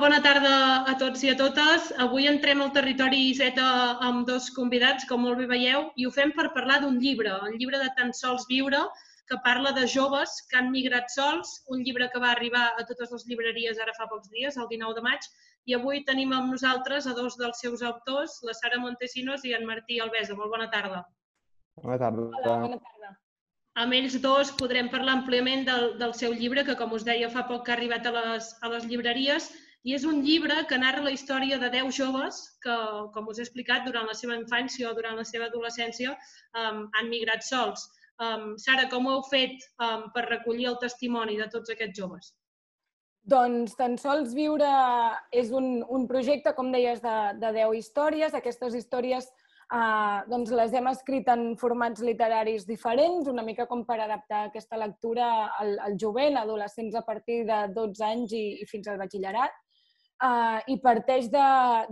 [0.00, 0.50] molt bona tarda
[0.88, 1.90] a tots i a totes.
[2.00, 6.32] Avui entrem al territori Z amb dos convidats, com molt bé veieu, i ho fem
[6.32, 8.80] per parlar d'un llibre, el llibre de Tan sols viure,
[9.28, 13.12] que parla de joves que han migrat sols, un llibre que va arribar a totes
[13.12, 15.30] les llibreries ara fa pocs dies, el 19 de maig,
[15.68, 19.68] i avui tenim amb nosaltres a dos dels seus autors, la Sara Montesinos i en
[19.68, 20.32] Martí Alvesa.
[20.34, 21.04] Molt bona tarda.
[21.76, 22.30] Bona tarda.
[22.40, 23.16] Hola, bona tarda.
[23.84, 27.44] Amb ells dos podrem parlar àmpliament del, del seu llibre, que com us deia fa
[27.52, 29.52] poc que ha arribat a les, a les llibreries,
[29.88, 32.74] i és un llibre que narra la història de 10 joves que,
[33.14, 37.08] com us he explicat, durant la seva infància o durant la seva adolescència um, han
[37.08, 37.86] migrat sols.
[38.20, 42.34] Um, Sara, com ho heu fet um, per recollir el testimoni de tots aquests joves?
[43.30, 44.68] Doncs tan sols viure
[45.32, 48.36] és un, un projecte, com deies, de, de 10 històries.
[48.36, 49.30] Aquestes històries
[49.70, 54.74] Uh, doncs les hem escrit en formats literaris diferents, una mica com per adaptar aquesta
[54.80, 55.28] lectura
[55.62, 59.54] al, al jovent, adolescents a partir de 12 anys i, i fins al batxillerat.
[60.20, 61.44] Uh, I parteix de,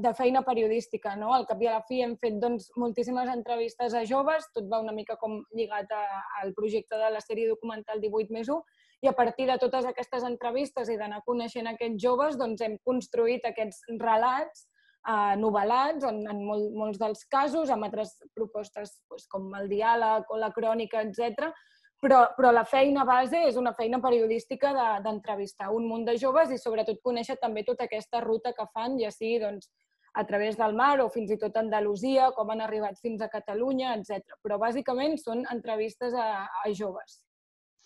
[0.04, 1.14] de feina periodística.
[1.16, 1.30] No?
[1.32, 4.82] Al cap i a la fi hem fet doncs, moltíssimes entrevistes a joves, tot va
[4.84, 6.02] una mica com lligat a,
[6.42, 8.60] al projecte de la sèrie documental 18 més 1,
[9.00, 13.46] i a partir de totes aquestes entrevistes i d'anar coneixent aquests joves, doncs hem construït
[13.48, 14.66] aquests relats
[15.08, 20.28] eh, novel·lats en, en molt, molts dels casos, amb altres propostes doncs, com el diàleg
[20.34, 21.52] o la crònica, etc.
[22.00, 24.70] Però, però la feina base és una feina periodística
[25.02, 28.94] d'entrevistar de, un munt de joves i sobretot conèixer també tota aquesta ruta que fan,
[29.02, 29.66] ja sigui doncs,
[30.14, 33.96] a través del mar o fins i tot Andalusia, com han arribat fins a Catalunya,
[33.98, 34.38] etc.
[34.42, 37.18] Però bàsicament són entrevistes a, a joves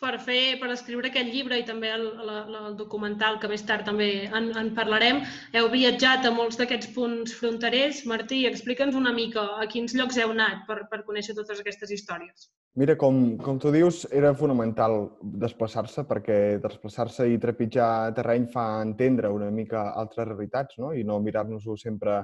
[0.02, 3.86] per fer, per escriure aquest llibre i també el, el, el documental, que més tard
[3.86, 5.22] també en, en parlarem,
[5.58, 8.02] heu viatjat a molts d'aquests punts fronterers.
[8.10, 12.50] Martí, explica'ns una mica a quins llocs heu anat per, per conèixer totes aquestes històries.
[12.80, 19.28] Mira, com, com tu dius, era fonamental desplaçar-se perquè desplaçar-se i trepitjar terreny fa entendre
[19.28, 20.94] una mica altres realitats no?
[20.96, 22.22] i no mirar-nos-ho sempre,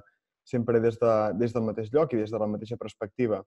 [0.48, 3.42] sempre des, de, des del mateix lloc i des de la mateixa perspectiva.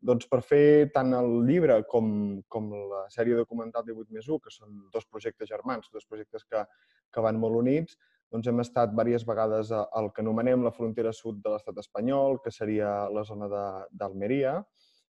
[0.00, 2.10] Doncs per fer tant el llibre com,
[2.46, 6.62] com la sèrie documental 18 més 1, que són dos projectes germans, dos projectes que,
[7.10, 7.98] que van molt units,
[8.30, 12.52] doncs hem estat diverses vegades al que anomenem la frontera sud de l'estat espanyol, que
[12.54, 13.48] seria la zona
[13.90, 14.58] d'Almeria,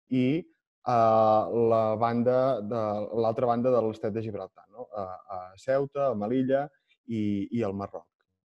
[0.10, 0.44] i
[0.90, 2.82] a la banda de
[3.24, 4.90] l'altra banda de l'estat de Gibraltar, no?
[4.92, 5.06] a,
[5.36, 6.66] a Ceuta, a Melilla
[7.08, 8.10] i, i al Marroc.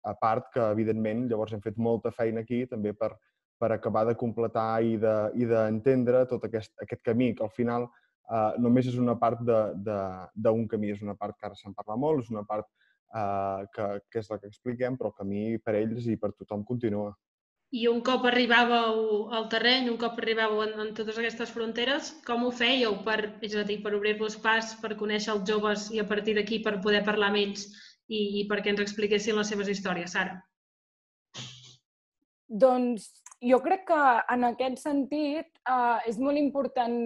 [0.04, 3.14] A part que, evidentment, llavors hem fet molta feina aquí també per,
[3.58, 8.52] per acabar de completar i d'entendre de, tot aquest, aquest camí, que al final eh,
[8.62, 12.34] només és una part d'un camí, és una part que ara se'n parla molt, és
[12.34, 16.19] una part eh, que, que és la que expliquem, però el camí per ells i
[16.20, 17.12] per tothom continua.
[17.69, 22.46] I un cop arribàveu al terreny, un cop arribàveu en, en totes aquestes fronteres, com
[22.46, 26.06] ho fèieu per, és a dir, per obrir-vos pas, per conèixer els joves i a
[26.08, 27.66] partir d'aquí per poder parlar amb ells
[28.08, 30.38] i, i perquè ens expliquessin les seves històries, Sara?
[32.48, 33.10] Doncs
[33.41, 34.03] jo crec que
[34.34, 36.99] en aquest sentit eh, és molt important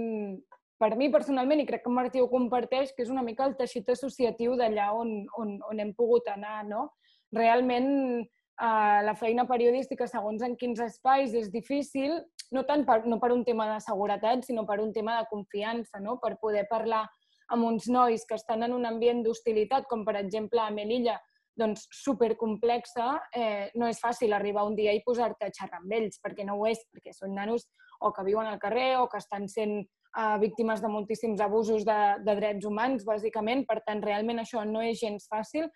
[0.82, 3.88] per mi personalment, i crec que Martí ho comparteix, que és una mica el teixit
[3.92, 6.64] associatiu d'allà on, on, on hem pogut anar.
[6.66, 6.88] No?
[7.36, 7.86] Realment,
[8.26, 12.18] eh, la feina periodística, segons en quins espais, és difícil,
[12.52, 16.02] no tant per, no per un tema de seguretat, sinó per un tema de confiança,
[16.02, 16.18] no?
[16.22, 17.04] per poder parlar
[17.52, 21.18] amb uns nois que estan en un ambient d'hostilitat, com per exemple a Melilla,
[21.58, 26.20] doncs, supercomplexa, eh, no és fàcil arribar un dia i posar-te a xerrar amb ells,
[26.22, 27.68] perquè no ho és, perquè són nanos
[28.00, 32.00] o que viuen al carrer o que estan sent eh, víctimes de moltíssims abusos de,
[32.24, 33.66] de drets humans, bàsicament.
[33.68, 35.68] Per tant, realment això no és gens fàcil.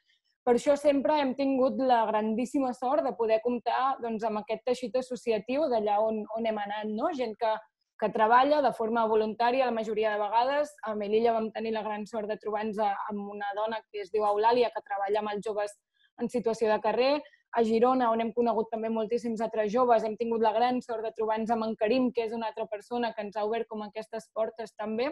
[0.46, 4.94] Per això sempre hem tingut la grandíssima sort de poder comptar doncs, amb aquest teixit
[5.00, 7.10] associatiu d'allà on, on hem anat, no?
[7.18, 7.50] gent que,
[7.98, 10.72] que treballa de forma voluntària la majoria de vegades.
[10.84, 14.26] A Melilla vam tenir la gran sort de trobar-nos amb una dona que es diu
[14.28, 15.72] Eulàlia, que treballa amb els joves
[16.20, 17.14] en situació de carrer.
[17.56, 21.12] A Girona, on hem conegut també moltíssims altres joves, hem tingut la gran sort de
[21.16, 24.28] trobar-nos amb en Karim, que és una altra persona que ens ha obert com aquestes
[24.34, 25.08] portes també.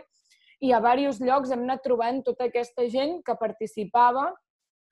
[0.61, 4.29] I a diversos llocs hem anat trobant tota aquesta gent que participava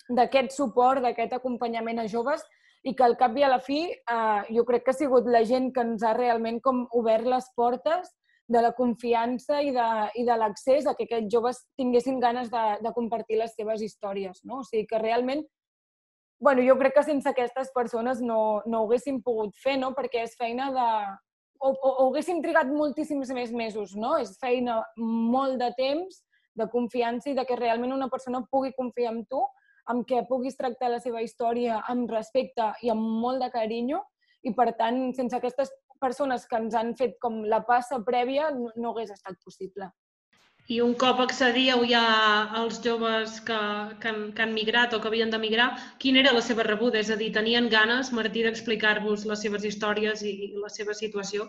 [0.09, 2.43] d'aquest suport, d'aquest acompanyament a joves
[2.83, 5.45] i que al cap i a la fi eh, jo crec que ha sigut la
[5.47, 8.11] gent que ens ha realment com obert les portes
[8.53, 12.65] de la confiança i de, i de l'accés a que aquests joves tinguessin ganes de,
[12.83, 14.43] de compartir les seves històries.
[14.45, 14.61] No?
[14.61, 15.45] O sigui que realment,
[16.43, 19.93] bueno, jo crec que sense aquestes persones no, no ho haguéssim pogut fer, no?
[19.99, 20.89] perquè és feina de...
[21.63, 24.17] O, o, o haguéssim trigat moltíssims més mesos, no?
[24.19, 26.17] És feina molt de temps,
[26.59, 29.45] de confiança i de que realment una persona pugui confiar en tu
[29.91, 34.03] amb què puguis tractar la seva història amb respecte i amb molt de carinyo
[34.43, 38.71] i, per tant, sense aquestes persones que ens han fet com la passa prèvia no,
[38.77, 39.91] no hagués estat possible.
[40.71, 42.03] I un cop accedíeu ja
[42.59, 43.59] als joves que,
[44.03, 47.01] que, han, que han migrat o que havien de migrar, quina era la seva rebuda?
[47.03, 51.49] És a dir, tenien ganes, Martí, d'explicar-vos les seves històries i la seva situació?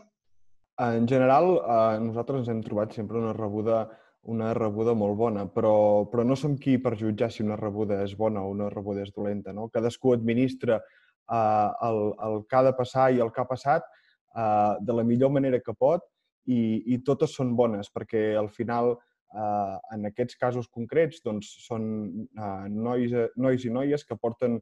[0.81, 3.83] En general, eh, nosaltres ens hem trobat sempre una rebuda
[4.23, 8.15] una rebuda molt bona, però, però no som qui per jutjar si una rebuda és
[8.15, 9.51] bona o una rebuda és dolenta.
[9.51, 9.67] No?
[9.73, 14.75] Cadascú administra eh, el, el que ha de passar i el que ha passat eh,
[14.79, 16.07] de la millor manera que pot
[16.47, 16.59] i,
[16.95, 18.95] i totes són bones, perquè al final,
[19.35, 21.85] eh, en aquests casos concrets, doncs, són
[22.31, 24.61] eh, nois, nois i noies que porten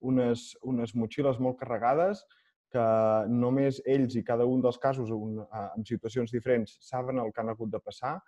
[0.00, 2.22] unes, unes motxilles molt carregades,
[2.70, 2.82] que
[3.26, 7.42] només ells i cada un dels casos un, eh, en situacions diferents saben el que
[7.42, 8.20] han hagut de passar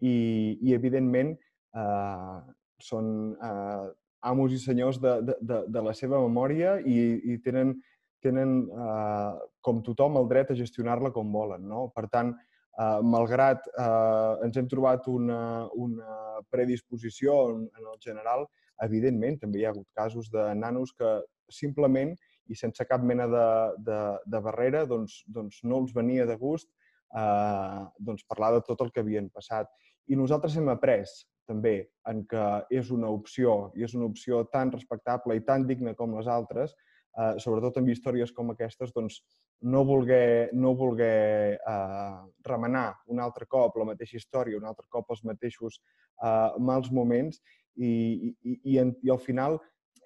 [0.00, 0.16] i,
[0.62, 1.34] i evidentment,
[1.76, 2.38] eh,
[2.82, 3.86] són eh,
[4.26, 6.98] amos i senyors de, de, de, de la seva memòria i,
[7.32, 7.76] i tenen,
[8.24, 9.32] tenen eh,
[9.64, 11.66] com tothom, el dret a gestionar-la com volen.
[11.68, 11.86] No?
[11.96, 12.34] Per tant,
[12.76, 15.40] eh, malgrat eh, ens hem trobat una,
[15.74, 18.46] una predisposició en, en el general,
[18.84, 22.12] evidentment també hi ha hagut casos de nanos que simplement
[22.50, 23.46] i sense cap mena de,
[23.86, 26.68] de, de barrera doncs, doncs no els venia de gust
[27.14, 29.70] eh, doncs parlar de tot el que havien passat.
[30.08, 31.06] I nosaltres hem après
[31.46, 31.76] també
[32.10, 32.44] en que
[32.74, 36.74] és una opció i és una opció tan respectable i tan digna com les altres,
[37.16, 39.20] eh, sobretot amb històries com aquestes, doncs
[39.62, 45.14] no voler, no voler eh, remenar un altre cop la mateixa història, un altre cop
[45.14, 45.80] els mateixos
[46.22, 47.40] eh, mals moments
[47.76, 49.58] i, i, i, i al final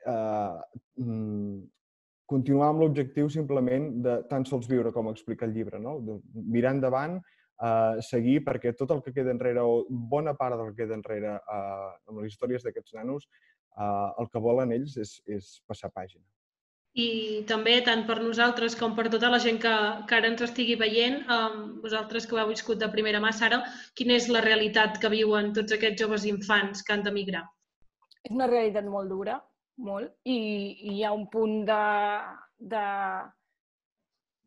[0.06, 0.56] eh,
[1.03, 1.61] mm,
[2.31, 5.99] continuar amb l'objectiu simplement de tan sols viure com explica el llibre, no?
[6.06, 6.19] de
[6.56, 10.85] mirar endavant, uh, seguir, perquè tot el que queda enrere, o bona part del que
[10.85, 13.27] queda enrere uh, amb les històries d'aquests nanos,
[13.77, 16.25] uh, el que volen ells és, és passar pàgina.
[16.99, 19.75] I també, tant per nosaltres com per tota la gent que,
[20.11, 23.61] que ara ens estigui veient, um, vosaltres que ho heu viscut de primera mà, Sara,
[23.99, 27.44] quina és la realitat que viuen tots aquests joves infants que han d'emigrar?
[28.27, 29.38] És una realitat molt dura,
[29.81, 31.82] molt, i, i hi ha un punt de,
[32.73, 32.85] de,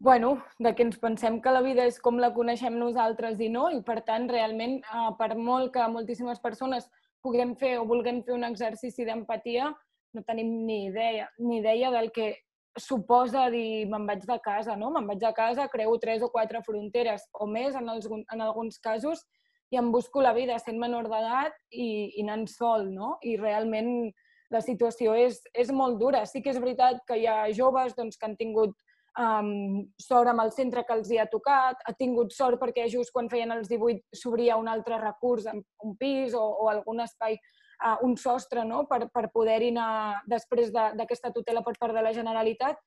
[0.04, 3.70] bueno, de que ens pensem que la vida és com la coneixem nosaltres i no,
[3.72, 6.90] i per tant, realment, eh, per molt que moltíssimes persones
[7.24, 9.70] puguem fer o vulguem fer un exercici d'empatia,
[10.14, 12.34] no tenim ni idea, ni idea del que
[12.80, 14.90] suposa dir me'n vaig de casa, no?
[14.92, 18.80] Me'n vaig de casa, creu tres o quatre fronteres o més en, els, en alguns
[18.82, 19.24] casos
[19.72, 23.18] i em busco la vida sent menor d'edat i, i anant sol, no?
[23.22, 24.12] I realment
[24.54, 26.24] la situació és, és molt dura.
[26.30, 28.78] Sí que és veritat que hi ha joves doncs, que han tingut
[29.20, 33.14] um, sort amb el centre que els hi ha tocat, ha tingut sort perquè just
[33.14, 37.38] quan feien els 18 s'obria un altre recurs, un pis o, o algun espai,
[37.84, 38.86] uh, un sostre no?
[38.90, 42.80] per, per poder-hi anar després d'aquesta de, tutela per part de la Generalitat,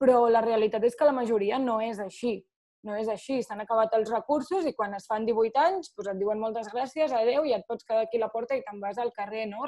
[0.00, 2.40] però la realitat és que la majoria no és així.
[2.80, 6.16] No és així, s'han acabat els recursos i quan es fan 18 anys doncs et
[6.16, 8.96] diuen moltes gràcies, adeu, i et pots quedar aquí a la porta i te'n vas
[8.96, 9.66] al carrer, no?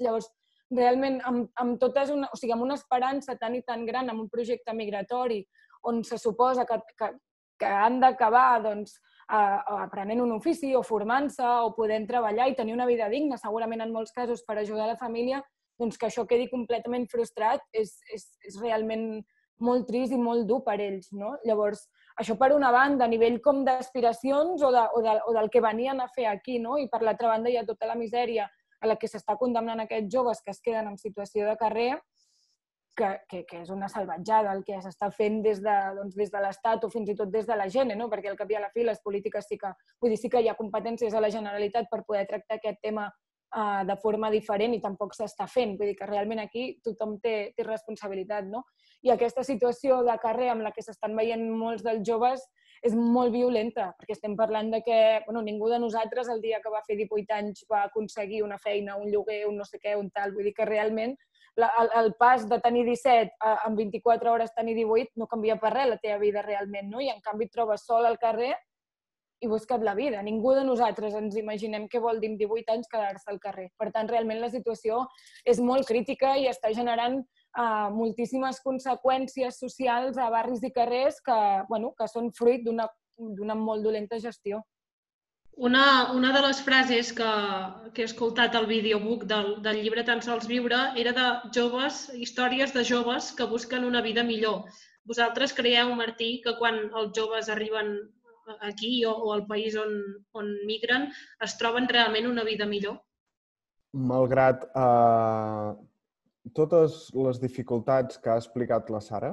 [0.00, 0.30] Llavors,
[0.74, 4.26] realment amb, amb, totes una, o sigui, amb una esperança tan i tan gran, amb
[4.26, 5.42] un projecte migratori
[5.88, 7.12] on se suposa que, que,
[7.58, 8.98] que han d'acabar doncs,
[9.32, 13.84] eh, aprenent un ofici o formant-se o podent treballar i tenir una vida digna, segurament
[13.84, 15.42] en molts casos per ajudar la família,
[15.78, 19.22] doncs que això quedi completament frustrat és, és, és realment
[19.62, 21.10] molt trist i molt dur per ells.
[21.14, 21.32] No?
[21.46, 21.86] Llavors,
[22.18, 25.62] això per una banda, a nivell com d'aspiracions o, de, o, de, o del que
[25.62, 26.76] venien a fer aquí, no?
[26.78, 28.48] i per l'altra banda hi ha tota la misèria
[28.80, 31.90] a la que s'està condemnant aquests joves que es queden en situació de carrer,
[32.98, 36.42] que, que, que és una salvatjada el que s'està fent des de, doncs, des de
[36.42, 38.08] l'Estat o fins i tot des de la gent, no?
[38.10, 39.70] perquè al cap i a la fi les polítiques sí que,
[40.02, 43.06] vull dir, sí que hi ha competències a la Generalitat per poder tractar aquest tema
[43.56, 45.76] uh, de forma diferent i tampoc s'està fent.
[45.78, 48.48] Vull dir que realment aquí tothom té, té responsabilitat.
[48.50, 48.64] No?
[49.06, 52.44] I aquesta situació de carrer amb la que s'estan veient molts dels joves
[52.86, 56.70] és molt violenta, perquè estem parlant de que bueno, ningú de nosaltres el dia que
[56.70, 60.10] va fer 18 anys va aconseguir una feina, un lloguer, un no sé què, un
[60.14, 60.34] tal.
[60.36, 61.16] Vull dir que realment
[61.58, 65.58] la, el, el pas de tenir 17 a, en 24 hores tenir 18 no canvia
[65.58, 67.02] per res la teva vida realment, no?
[67.02, 68.54] I en canvi et trobes sol al carrer
[69.40, 70.22] i busca't la vida.
[70.22, 73.68] Ningú de nosaltres ens imaginem què vol dir amb 18 anys quedar-se al carrer.
[73.78, 75.04] Per tant, realment la situació
[75.44, 81.38] és molt crítica i està generant uh, moltíssimes conseqüències socials a barris i carrers que,
[81.70, 84.64] bueno, que són fruit d'una molt dolenta gestió.
[85.58, 87.30] Una, una de les frases que,
[87.94, 91.24] que he escoltat al videobook del, del llibre Tan sols viure era de
[91.56, 94.68] joves, històries de joves que busquen una vida millor.
[95.08, 97.90] Vosaltres creieu, Martí, que quan els joves arriben
[98.60, 99.92] aquí o, o al país on,
[100.32, 101.08] on migren
[101.44, 102.98] es troben realment una vida millor?
[103.92, 105.70] Malgrat eh,
[106.54, 109.32] totes les dificultats que ha explicat la Sara,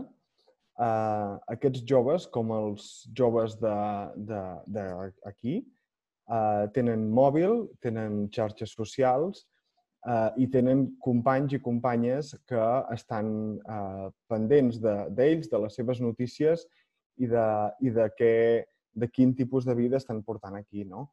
[0.79, 5.57] eh, aquests joves, com els joves d'aquí,
[6.29, 9.45] eh, tenen mòbil, tenen xarxes socials
[10.07, 16.01] eh, i tenen companys i companyes que estan eh, pendents d'ells, de, de les seves
[16.01, 16.65] notícies
[17.17, 17.47] i de,
[17.81, 18.33] i de, què,
[18.95, 20.85] de quin tipus de vida estan portant aquí.
[20.87, 21.09] No?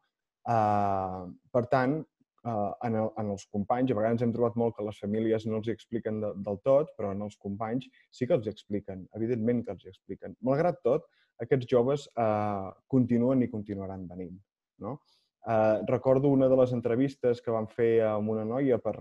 [0.49, 4.85] Eh, per tant, eh, en, el, en els companys, a vegades hem trobat molt que
[4.87, 8.47] les famílies no els expliquen de, del tot, però en els companys sí que els
[8.51, 10.37] expliquen, evidentment que els expliquen.
[10.41, 11.09] Malgrat tot,
[11.43, 14.37] aquests joves eh, continuen i continuaran venint.
[14.83, 14.99] No?
[15.47, 18.95] Eh, recordo una de les entrevistes que vam fer amb una noia per,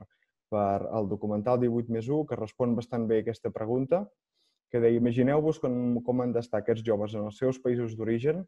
[0.51, 4.05] per el documental 18 més 1, que respon bastant bé aquesta pregunta,
[4.73, 5.75] que deia, imagineu-vos com,
[6.05, 8.41] com han d'estar aquests joves en els seus països d'origen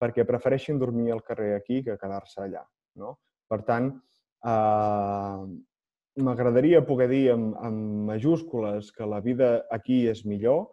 [0.00, 2.62] perquè prefereixin dormir al carrer aquí que quedar-se allà.
[3.00, 3.16] No?
[3.48, 3.90] Per tant,
[4.44, 5.42] eh,
[6.26, 10.66] m'agradaria poder dir amb, amb majúscules que la vida aquí és millor,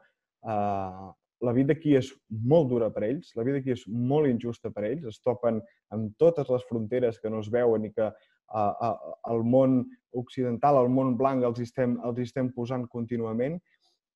[0.47, 1.09] eh,
[1.43, 4.85] la vida aquí és molt dura per ells, la vida aquí és molt injusta per
[4.87, 5.59] ells, es topen
[5.91, 9.81] amb totes les fronteres que no es veuen i que uh, uh, el món
[10.15, 13.59] occidental, el món blanc, els estem, els estem posant contínuament,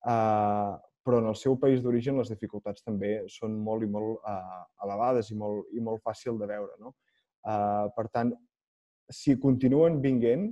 [0.07, 4.63] uh, però en el seu país d'origen les dificultats també són molt i molt uh,
[4.83, 6.75] elevades i molt, i molt fàcil de veure.
[6.83, 6.91] No?
[7.47, 8.33] Uh, per tant,
[9.07, 10.49] si continuen vinguent,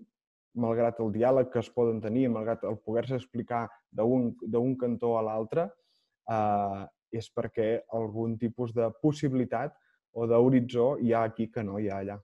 [0.56, 5.68] malgrat el diàleg que es poden tenir, malgrat el poder-se explicar d'un cantó a l'altre,
[6.32, 9.76] eh, és perquè algun tipus de possibilitat
[10.16, 12.18] o d'horitzó hi ha aquí que no hi ha allà.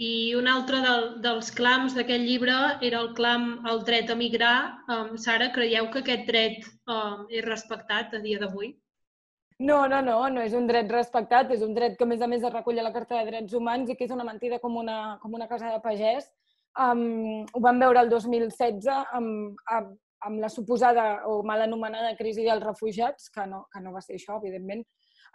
[0.00, 2.54] I un altre del, dels clams d'aquest llibre
[2.86, 4.54] era el clam al dret a migrar.
[4.88, 8.72] Um, Sara, creieu que aquest dret um, és respectat a dia d'avui?
[9.60, 12.28] No, no, no, no és un dret respectat, és un dret que a més a
[12.32, 14.78] més es recull a la Carta de Drets Humans i que és una mentida com
[14.80, 16.30] una, com una casa de pagès.
[16.80, 19.92] Um, ho vam veure el 2016 amb, amb,
[20.24, 24.16] amb la suposada o mal anomenada crisi dels refugiats, que no, que no va ser
[24.16, 24.80] això, evidentment,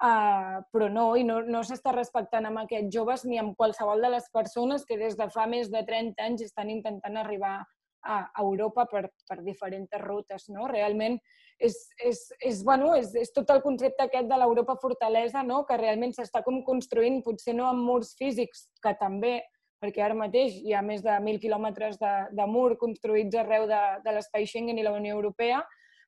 [0.01, 4.11] uh, però no, i no, no s'està respectant amb aquests joves ni amb qualsevol de
[4.15, 7.61] les persones que des de fa més de 30 anys estan intentant arribar
[8.05, 10.47] a Europa per, per diferents rutes.
[10.53, 10.67] No?
[10.69, 11.17] Realment
[11.59, 15.63] és, és, és, bueno, és, és tot el concepte aquest de l'Europa fortalesa, no?
[15.65, 19.39] que realment s'està com construint, potser no amb murs físics, que també,
[19.81, 23.81] perquè ara mateix hi ha més de 1.000 quilòmetres de, de mur construïts arreu de,
[24.05, 25.63] de l'espai Schengen i la Unió Europea.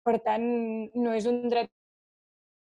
[0.07, 0.45] Per tant,
[0.95, 1.71] no és un dret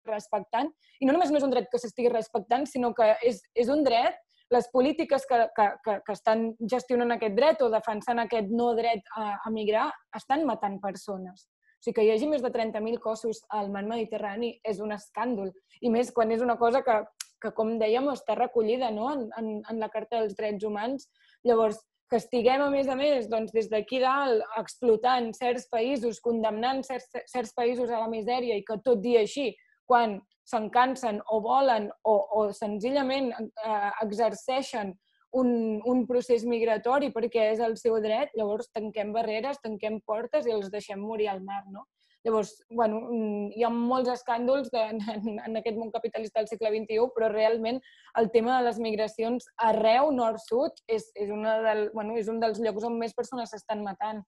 [0.09, 0.71] respectant.
[1.01, 3.83] I no només no és un dret que s'estigui respectant, sinó que és, és un
[3.85, 4.17] dret,
[4.53, 9.03] les polítiques que, que, que, que estan gestionant aquest dret o defensant aquest no dret
[9.19, 11.49] a, a migrar estan matant persones.
[11.77, 15.51] O sigui, que hi hagi més de 30.000 cossos al mar Mediterrani és un escàndol.
[15.83, 17.01] I més quan és una cosa que
[17.41, 19.11] que, com dèiem, està recollida no?
[19.13, 21.07] en, en, en la Carta dels Drets Humans.
[21.47, 26.83] Llavors, que estiguem, a més a més, doncs, des d'aquí dalt, explotant certs països, condemnant
[26.87, 29.49] certs, certs països a la misèria i que tot dia així,
[29.87, 34.93] quan se'n cansen o volen o, o senzillament eh, exerceixen
[35.35, 35.49] un,
[35.85, 40.71] un procés migratori perquè és el seu dret, llavors tanquem barreres, tanquem portes i els
[40.73, 41.85] deixem morir al mar, no?
[42.25, 44.81] Llavors, bueno, mm, hi ha molts escàndols de,
[45.15, 47.79] en, en aquest món capitalista del segle XXI, però realment
[48.19, 52.59] el tema de les migracions arreu, nord-sud, és, és, una del, bueno, és un dels
[52.63, 54.23] llocs on més persones s'estan matant.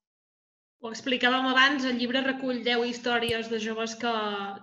[0.80, 4.12] Ho explicàvem abans, el llibre recull 10 històries de joves que,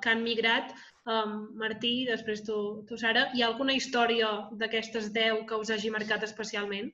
[0.02, 0.72] que han migrat.
[1.08, 2.56] Um, Martí, després tu,
[2.88, 6.90] tu, Sara, hi ha alguna història d'aquestes 10 que us hagi marcat especialment?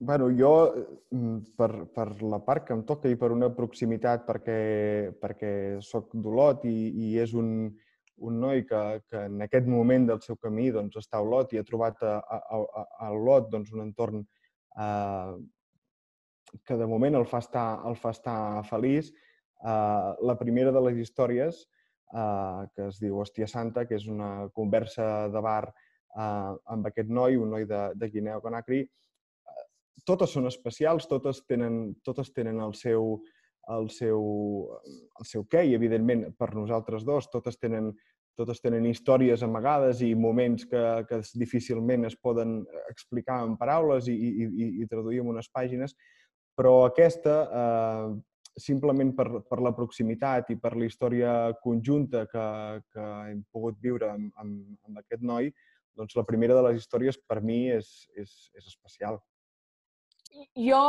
[0.00, 0.72] bueno, jo,
[1.10, 5.52] mm, per, per la part que em toca i per una proximitat perquè, perquè
[5.84, 7.68] sóc d'Olot i, i és un,
[8.24, 11.60] un noi que, que en aquest moment del seu camí doncs, està a Olot i
[11.60, 15.36] ha trobat a, a, a, a Olot doncs, un entorn eh,
[16.66, 18.38] que de moment el fa estar, el fa estar
[18.68, 19.12] feliç.
[19.60, 21.64] Eh, la primera de les històries,
[22.14, 27.10] eh, que es diu Hòstia Santa, que és una conversa de bar eh, amb aquest
[27.10, 28.84] noi, un noi de, de Guinea Conakry,
[30.06, 33.18] totes són especials, totes tenen, totes tenen el seu,
[33.70, 34.22] el seu,
[35.20, 37.92] el seu què i, evidentment, per nosaltres dos, totes tenen,
[38.38, 44.16] totes tenen històries amagades i moments que, que difícilment es poden explicar en paraules i,
[44.16, 45.96] i, i, i traduir en unes pàgines,
[46.60, 51.32] però aquesta, eh, simplement per, per la proximitat i per la història
[51.64, 52.46] conjunta que,
[52.92, 55.48] que hem pogut viure amb, amb, amb aquest noi,
[55.96, 59.16] doncs la primera de les històries per mi és, és, és especial.
[60.54, 60.80] Jo,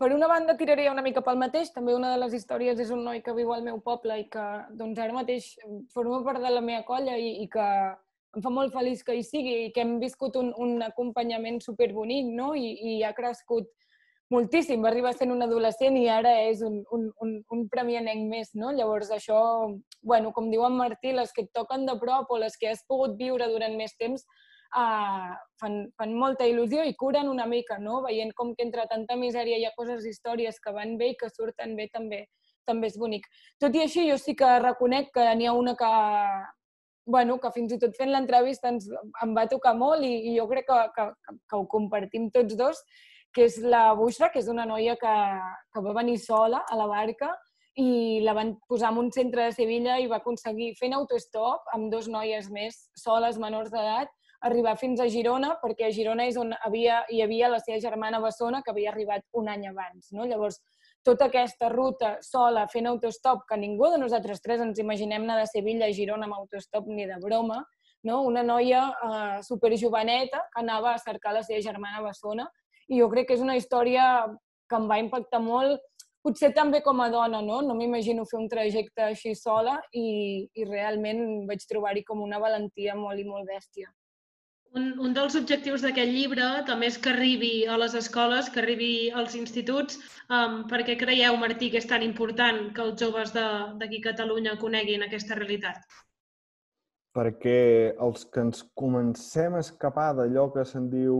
[0.00, 1.70] per una banda, tiraria una mica pel mateix.
[1.70, 4.46] També una de les històries és un noi que viu al meu poble i que
[4.80, 5.52] doncs, ara mateix
[5.94, 7.66] forma part de la meva colla i, i que
[8.36, 12.32] em fa molt feliç que hi sigui i que hem viscut un, un acompanyament superbonic
[12.34, 12.50] no?
[12.58, 13.70] I, i ha crescut
[14.34, 14.82] moltíssim.
[14.84, 18.52] Va arribar sent un adolescent i ara és un, un, un, un premianenc més.
[18.54, 18.72] No?
[18.76, 19.40] Llavors, això,
[20.02, 22.84] bueno, com diu en Martí, les que et toquen de prop o les que has
[22.88, 24.24] pogut viure durant més temps,
[24.76, 28.02] uh, fan, fan molta il·lusió i curen una mica, no?
[28.04, 31.30] Veient com que entre tanta misèria hi ha coses, històries que van bé i que
[31.32, 32.26] surten bé també,
[32.68, 33.26] també és bonic.
[33.60, 35.92] Tot i així, jo sí que reconec que n'hi ha una que,
[37.08, 38.88] bueno, que fins i tot fent l'entrevista ens,
[39.24, 42.82] em va tocar molt i, i jo crec que, que, que ho compartim tots dos,
[43.34, 45.16] que és la Bushra, que és una noia que,
[45.74, 47.34] que va venir sola a la barca
[47.78, 51.92] i la van posar en un centre de Sevilla i va aconseguir, fent autostop amb
[51.92, 54.10] dos noies més, soles, menors d'edat,
[54.48, 58.20] arribar fins a Girona, perquè a Girona és on havia, hi havia la seva germana
[58.22, 60.10] Bessona, que havia arribat un any abans.
[60.14, 60.26] No?
[60.26, 60.60] Llavors,
[61.06, 65.50] tota aquesta ruta sola, fent autostop, que ningú de nosaltres tres ens imaginem anar de
[65.50, 67.62] Sevilla a Girona amb autostop ni de broma,
[68.06, 68.22] no?
[68.26, 72.46] una noia eh, superjoveneta que anava a cercar la seva germana Bessona,
[72.88, 74.26] i jo crec que és una història
[74.68, 75.80] que em va impactar molt,
[76.24, 77.60] potser també com a dona, no?
[77.64, 82.96] No m'imagino fer un trajecte així sola i, i realment vaig trobar-hi com una valentia
[82.98, 83.88] molt i molt bèstia.
[84.76, 88.90] Un, un dels objectius d'aquest llibre també és que arribi a les escoles, que arribi
[89.22, 89.96] als instituts.
[90.28, 95.06] Um, per què creieu, Martí, que és tan important que els joves d'aquí Catalunya coneguin
[95.06, 95.80] aquesta realitat?
[97.18, 101.16] Perquè els que ens comencem a escapar d'allò que se'n diu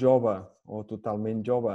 [0.00, 1.74] jove o totalment jove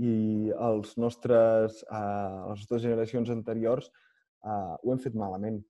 [0.00, 0.12] i
[0.56, 5.60] els nostres, uh, les nostres generacions anteriors uh, ho hem fet malament.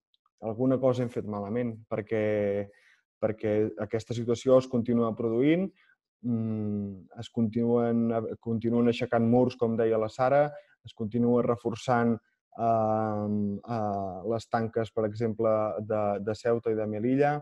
[0.47, 2.23] Alguna cosa hem fet malament perquè
[3.21, 3.54] perquè
[3.85, 5.66] aquesta situació es continua produint,
[6.25, 8.09] mm, es continuen,
[8.40, 10.47] continuen aixecant murs, com deia la Sara,
[10.87, 12.16] es continua reforçant
[12.59, 13.28] eh,
[13.76, 15.54] eh, les tanques, per exemple,
[15.87, 17.37] de, de Ceuta i de Melilla,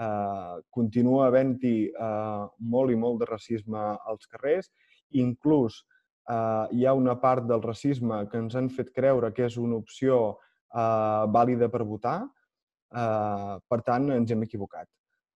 [0.00, 2.44] eh, continua havent-hi eh,
[2.74, 3.82] molt i molt de racisme
[4.12, 4.70] als carrers,
[5.12, 5.82] inclús
[6.28, 9.78] eh, hi ha una part del racisme que ens han fet creure que és una
[9.82, 10.22] opció
[10.74, 12.18] eh, vàlida per votar,
[12.94, 14.88] eh, per tant, ens hem equivocat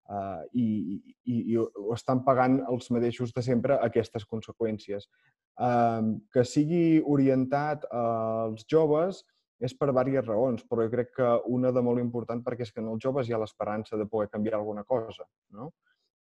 [0.08, 5.08] uh, i, i, i ho estan pagant els mateixos de sempre aquestes conseqüències.
[5.56, 9.22] Uh, que sigui orientat als joves
[9.64, 12.82] és per diverses raons, però jo crec que una de molt important perquè és que
[12.82, 15.24] en els joves hi ha l'esperança de poder canviar alguna cosa.
[15.56, 15.70] No?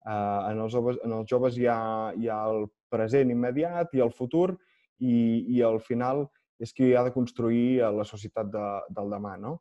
[0.05, 4.03] Uh, en, els joves, en els joves hi ha, hi ha el present immediat i
[4.05, 4.53] el futur
[5.01, 5.17] i,
[5.57, 6.29] i al final
[6.63, 9.35] és qui ha de construir la societat de, del demà.
[9.41, 9.57] No?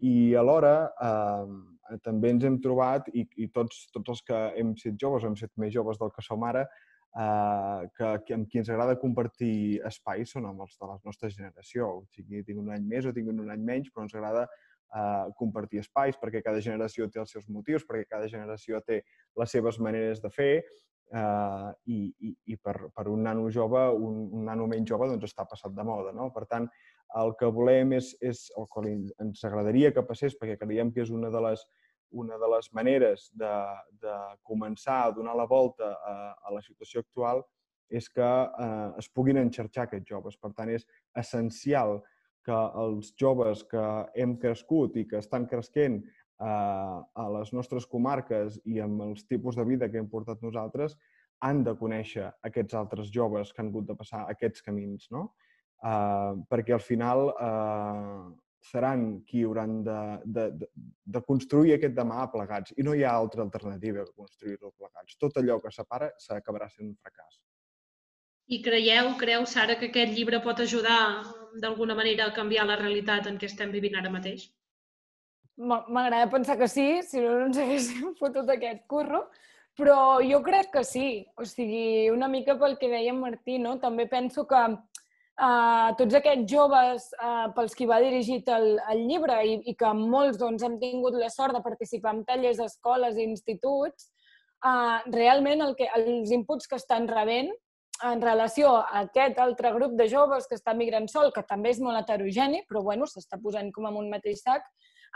[0.00, 1.73] I alhora, eh, Eh,
[2.04, 5.52] també ens hem trobat, i, i tots, tots els que hem estat joves hem estat
[5.60, 10.34] més joves del que som ara, eh, que, que amb qui ens agrada compartir espais
[10.36, 11.90] són amb els de la nostra generació.
[12.00, 15.26] O sigui, tinc un any més o tinc un any menys, però ens agrada eh,
[15.38, 19.02] compartir espais perquè cada generació té els seus motius, perquè cada generació té
[19.40, 20.52] les seves maneres de fer
[21.12, 25.30] eh, i, i, i per, per un nano jove, un, un nano menys jove, doncs
[25.30, 26.12] està passat de moda.
[26.16, 26.30] No?
[26.34, 26.68] Per tant,
[27.20, 28.84] el que volem és, és el que
[29.22, 31.66] ens agradaria que passés, perquè creiem que és una de les,
[32.14, 33.52] una de les maneres de,
[34.02, 37.44] de començar a donar la volta a, a la situació actual,
[37.90, 40.38] és que eh, es puguin enxarxar aquests joves.
[40.40, 40.86] Per tant, és
[41.20, 42.00] essencial
[42.44, 43.84] que els joves que
[44.20, 46.02] hem crescut i que estan cresquent
[46.42, 50.96] a les nostres comarques i amb els tipus de vida que hem portat nosaltres
[51.46, 55.06] han de conèixer aquests altres joves que han hagut de passar aquests camins.
[55.14, 55.28] No?
[55.84, 58.32] uh, perquè al final uh,
[58.64, 60.68] seran qui hauran de, de, de,
[61.16, 62.74] de construir aquest demà plegats.
[62.78, 65.18] I no hi ha altra alternativa que construir-lo plegats.
[65.20, 67.40] Tot allò que separa s'acabarà sent un fracàs.
[68.54, 70.98] I creieu, creu, Sara, que aquest llibre pot ajudar
[71.60, 74.50] d'alguna manera a canviar la realitat en què estem vivint ara mateix?
[75.56, 79.22] M'agrada pensar que sí, si no, no ens haguéssim fotut aquest curro,
[79.78, 81.08] però jo crec que sí.
[81.38, 83.76] O sigui, una mica pel que deia Martí, no?
[83.82, 89.38] també penso que uh, tots aquests joves uh, pels qui va dirigit el, el llibre
[89.46, 93.28] i, i que molts doncs, hem tingut la sort de participar en tallers, escoles i
[93.28, 94.10] instituts,
[94.66, 97.52] uh, realment el que, els inputs que estan rebent
[98.04, 101.80] en relació a aquest altre grup de joves que està migrant sol, que també és
[101.80, 104.66] molt heterogeni, però bueno, s'està posant com en un mateix sac,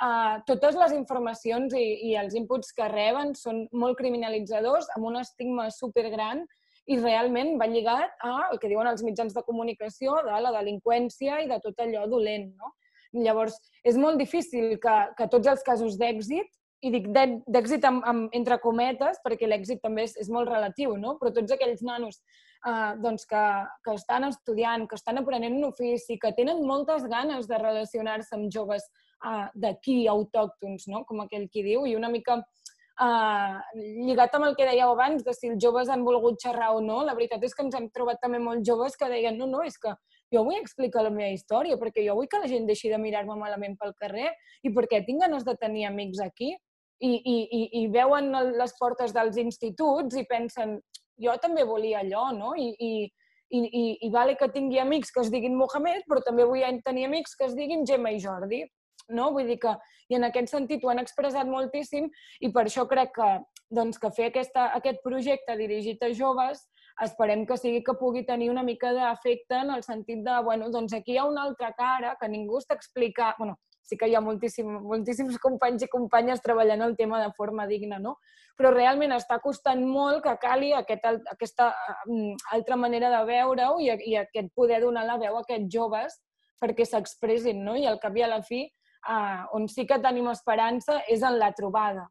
[0.02, 5.20] uh, totes les informacions i, i els inputs que reben són molt criminalitzadors, amb un
[5.20, 6.44] estigma supergran
[6.88, 11.42] i realment va lligat a el que diuen els mitjans de comunicació de la delinqüència
[11.44, 12.48] i de tot allò dolent.
[12.56, 12.72] No?
[13.12, 16.48] Llavors, és molt difícil que, que tots els casos d'èxit,
[16.86, 21.16] i dic d'èxit entre cometes, perquè l'èxit també és, és molt relatiu, no?
[21.18, 23.44] però tots aquells nanos eh, doncs que,
[23.84, 28.52] que estan estudiant, que estan aprenent un ofici, que tenen moltes ganes de relacionar-se amb
[28.54, 28.86] joves
[29.24, 31.04] eh, d'aquí, autòctons, no?
[31.08, 32.42] com aquell qui diu, i una mica
[32.98, 33.60] Uh,
[34.02, 36.96] lligat amb el que dèieu abans, de si els joves han volgut xerrar o no,
[37.06, 39.76] la veritat és que ens hem trobat també molts joves que deien no, no, és
[39.78, 39.92] que
[40.34, 43.36] jo vull explicar la meva història, perquè jo vull que la gent deixi de mirar-me
[43.38, 44.32] malament pel carrer
[44.66, 46.56] i perquè tinc ganes de tenir amics aquí.
[46.98, 50.72] i, i, i, i veuen les portes dels instituts i pensen,
[51.22, 52.56] jo també volia allò, no?
[52.58, 52.90] I, i,
[53.54, 57.06] i, i, i vale que tingui amics que es diguin Mohamed, però també vull tenir
[57.06, 58.64] amics que es diguin Gemma i Jordi.
[59.08, 59.30] No?
[59.32, 59.74] Vull dir que,
[60.08, 62.08] i en aquest sentit ho han expressat moltíssim
[62.40, 63.28] i per això crec que,
[63.74, 66.66] doncs, que fer aquesta, aquest projecte dirigit a joves
[67.04, 70.94] esperem que sigui que pugui tenir una mica d'efecte en el sentit de, bueno, doncs
[70.96, 73.54] aquí hi ha una altra cara que ningú està explicant, bueno,
[73.88, 77.98] sí que hi ha moltíssim, moltíssims companys i companyes treballant el tema de forma digna,
[78.02, 78.16] no?
[78.58, 81.70] Però realment està costant molt que cali aquest, aquesta
[82.06, 86.18] mm, altra manera de veure-ho i, i aquest poder donar la veu a aquests joves
[86.60, 87.76] perquè s'expressin, no?
[87.78, 88.66] I al cap i a la fi,
[89.06, 92.08] eh, on sí que tenim esperança és en la trobada,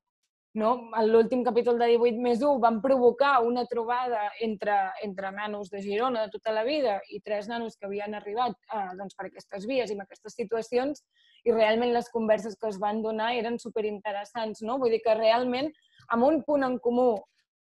[0.58, 0.71] no?
[0.97, 5.82] En l'últim capítol de 18 més 1 van provocar una trobada entre, entre nanos de
[5.86, 9.67] Girona de tota la vida i tres nanos que havien arribat eh, doncs, per aquestes
[9.69, 11.04] vies i en aquestes situacions
[11.45, 14.63] i realment les converses que es van donar eren superinteressants.
[14.65, 14.80] No?
[14.82, 15.71] Vull dir que realment
[16.10, 17.12] amb un punt en comú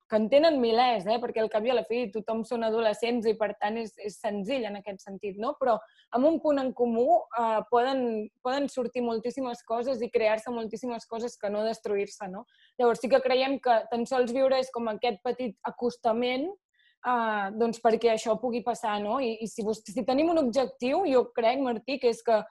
[0.08, 1.16] que en tenen milers, eh?
[1.22, 4.18] perquè al cap i a la fi tothom són adolescents i per tant és, és
[4.22, 5.54] senzill en aquest sentit, no?
[5.58, 5.74] però
[6.14, 7.06] amb un punt en comú
[7.40, 8.04] eh, poden,
[8.46, 12.30] poden sortir moltíssimes coses i crear-se moltíssimes coses que no destruir-se.
[12.30, 12.44] No?
[12.78, 17.82] Llavors sí que creiem que tan sols viure és com aquest petit acostament eh, doncs
[17.82, 19.00] perquè això pugui passar.
[19.02, 19.18] No?
[19.18, 22.44] I, i si, si tenim un objectiu, jo crec, Martí, que és que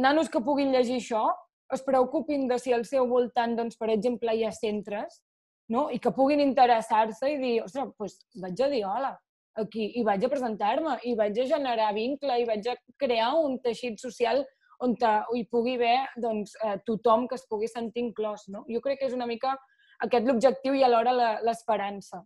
[0.00, 1.28] nanos que puguin llegir això
[1.74, 5.20] es preocupin de si al seu voltant, doncs, per exemple, hi ha centres
[5.68, 5.88] no?
[5.90, 9.14] i que puguin interessar-se i dir, ostres, doncs vaig a dir hola
[9.60, 13.58] aquí i vaig a presentar-me i vaig a generar vincle i vaig a crear un
[13.62, 14.44] teixit social
[14.84, 14.96] on
[15.34, 18.48] hi pugui haver doncs, eh, tothom que es pugui sentir inclòs.
[18.48, 18.64] No?
[18.68, 19.56] Jo crec que és una mica
[20.02, 21.12] aquest l'objectiu i alhora
[21.46, 22.24] l'esperança.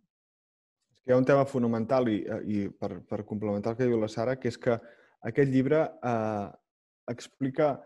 [0.91, 3.87] És que hi ha un tema fonamental i, eh, i per, per complementar el que
[3.87, 4.79] diu la Sara, que és que
[5.29, 6.47] aquest llibre eh,
[7.11, 7.77] explica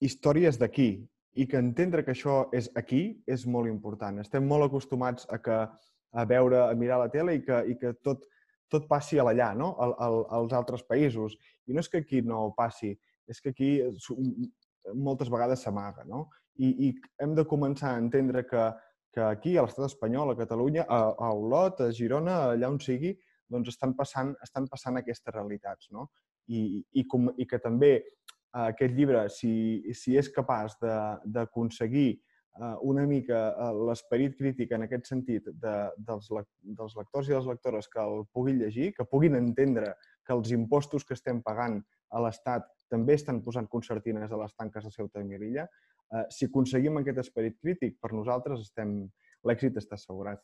[0.00, 1.04] històries d'aquí,
[1.34, 4.20] i que entendre que això és aquí és molt important.
[4.22, 5.56] Estem molt acostumats a, que,
[6.14, 8.22] a veure, a mirar la tele i que, i que tot,
[8.70, 9.72] tot passi a l'allà, no?
[9.82, 11.34] Al, al, als altres països.
[11.66, 12.94] I no és que aquí no passi,
[13.26, 13.70] és que aquí
[14.94, 16.28] moltes vegades s'amaga, no?
[16.62, 16.92] I, I
[17.24, 18.68] hem de començar a entendre que,
[19.14, 23.14] que aquí, a l'estat espanyol, a Catalunya, a, a Olot, a Girona, allà on sigui,
[23.50, 26.08] doncs estan passant, estan passant aquestes realitats, no?
[26.46, 27.96] I, i, com, i que també
[28.54, 32.10] aquest llibre, si, si és capaç d'aconseguir
[32.60, 36.30] uh, una mica uh, l'esperit crític en aquest sentit de, dels,
[36.62, 41.04] dels lectors i les lectores que el puguin llegir, que puguin entendre que els impostos
[41.04, 41.80] que estem pagant
[42.14, 46.46] a l'Estat també estan posant concertines a les tanques de Ceuta i Melilla, uh, si
[46.46, 49.00] aconseguim aquest esperit crític, per nosaltres estem
[49.44, 50.40] l'èxit està assegurat.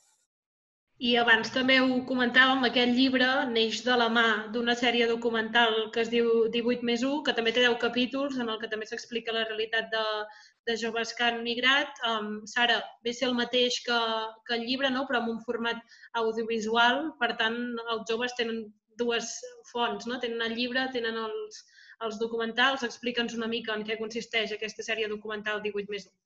[1.08, 4.24] I abans també ho comentàvem, aquest llibre neix de la mà
[4.56, 8.52] d'una sèrie documental que es diu 18 més 1, que també té 10 capítols, en
[8.52, 10.04] el que també s'explica la realitat de,
[10.68, 12.04] de joves que han migrat.
[12.10, 14.02] Um, Sara, ve ser el mateix que,
[14.44, 15.06] que el llibre, no?
[15.08, 15.80] però amb un format
[16.20, 17.06] audiovisual.
[17.24, 18.66] Per tant, els joves tenen
[19.00, 19.32] dues
[19.72, 20.20] fonts, no?
[20.20, 21.64] tenen el llibre, tenen els,
[22.04, 22.84] els documentals.
[22.90, 26.18] Explica'ns una mica en què consisteix aquesta sèrie documental 18 més 1.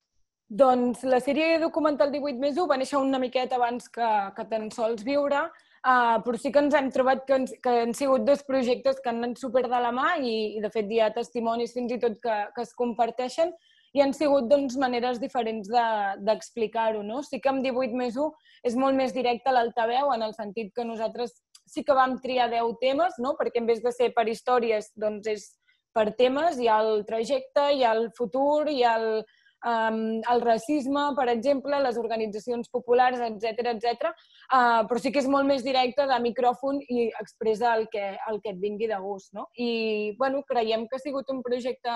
[0.52, 4.68] Doncs la sèrie documental 18 més 1 va néixer una miqueta abans que, que tan
[4.70, 8.44] sols viure, uh, però sí que ens hem trobat que, ens, que han sigut dos
[8.44, 11.72] projectes que han anat super de la mà i, i de fet hi ha testimonis
[11.72, 13.54] fins i tot que, que es comparteixen
[13.94, 17.00] i han sigut doncs, maneres diferents d'explicar-ho.
[17.00, 17.22] De, no?
[17.22, 20.84] Sí que amb 18 més 1 és molt més directe l'altaveu en el sentit que
[20.84, 23.32] nosaltres sí que vam triar 10 temes, no?
[23.38, 25.46] perquè en vez de ser per històries, doncs és
[25.94, 29.22] per temes, hi ha el trajecte, hi ha el futur, hi ha el,
[29.64, 34.12] um, el racisme, per exemple, les organitzacions populars, etc etc.
[34.48, 38.40] Uh, però sí que és molt més directe de micròfon i expressa el que, el
[38.44, 39.32] que et vingui de gust.
[39.36, 39.48] No?
[39.56, 41.94] I bueno, creiem que ha sigut un projecte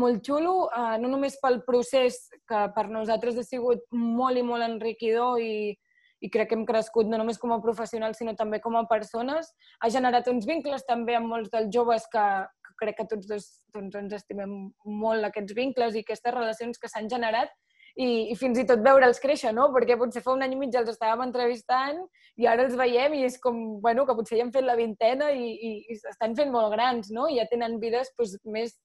[0.00, 4.64] molt xulo, uh, no només pel procés, que per nosaltres ha sigut molt i molt
[4.64, 5.74] enriquidor i,
[6.22, 9.50] i crec que hem crescut no només com a professionals, sinó també com a persones.
[9.82, 12.26] Ha generat uns vincles també amb molts dels joves que,
[12.68, 14.54] que crec que tots dos doncs, ens estimem
[15.02, 17.50] molt aquests vincles i aquestes relacions que s'han generat
[17.96, 19.66] i, i fins i tot veure'ls créixer, no?
[19.74, 21.98] Perquè potser fa un any i mig els estàvem entrevistant
[22.40, 25.28] i ara els veiem i és com, bueno, que potser ja han fet la vintena
[25.36, 27.26] i, i, i s'estan fent molt grans, no?
[27.28, 28.78] I ja tenen vides doncs, més,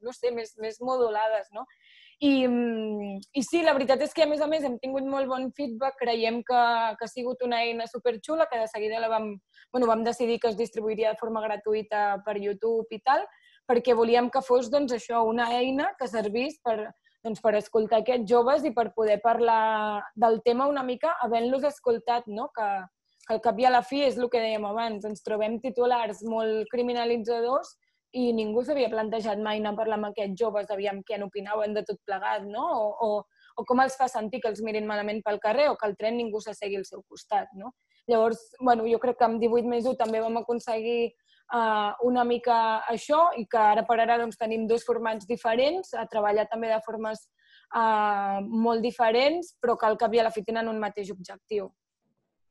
[0.00, 1.66] no sé, més, més modulades, no?
[2.18, 5.28] I, mm, I sí, la veritat és que a més a més hem tingut molt
[5.28, 6.60] bon feedback, creiem que,
[6.96, 9.34] que ha sigut una eina superxula, que de seguida la vam,
[9.72, 13.26] bueno, vam decidir que es distribuiria de forma gratuïta per YouTube i tal,
[13.68, 16.78] perquè volíem que fos doncs, això una eina que servís per,
[17.22, 22.30] doncs, per escoltar aquests joves i per poder parlar del tema una mica havent-los escoltat,
[22.32, 22.48] no?
[22.56, 22.68] que,
[23.26, 26.24] que al cap i a la fi és el que dèiem abans, ens trobem titulars
[26.24, 27.76] molt criminalitzadors
[28.16, 31.82] i ningú s'havia plantejat mai anar a parlar amb aquests joves, aviam què n'opinaven de
[31.88, 32.64] tot plegat, no?
[32.80, 33.10] O, o,
[33.60, 36.16] o com els fa sentir que els mirin malament pel carrer o que el tren
[36.16, 37.74] ningú s'assegui al seu costat, no?
[38.08, 42.58] Llavors, bueno, jo crec que amb 18 més 1 també vam aconseguir uh, una mica
[42.88, 46.80] això i que ara per ara doncs, tenim dos formats diferents, a treballar també de
[46.86, 47.26] formes
[47.74, 51.72] uh, molt diferents, però que al cap i a la fi tenen un mateix objectiu.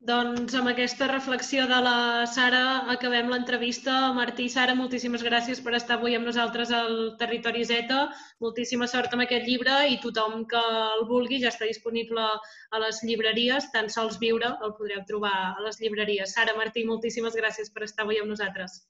[0.04, 4.12] Doncs amb aquesta reflexió de la Sara acabem l'entrevista.
[4.12, 7.96] Martí i Sara, moltíssimes gràcies per estar avui amb nosaltres al Territori Z.
[8.44, 13.00] Moltíssima sort amb aquest llibre i tothom que el vulgui ja està disponible a les
[13.02, 13.72] llibreries.
[13.72, 16.36] Tan sols viure el podreu trobar a les llibreries.
[16.36, 18.82] Sara, Martí, moltíssimes gràcies per estar avui amb nosaltres.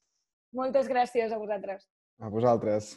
[0.52, 1.86] Moltes gràcies a vosaltres.
[2.18, 2.96] A vosaltres.